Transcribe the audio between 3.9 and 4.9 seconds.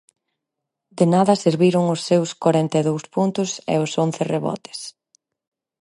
once rebotes.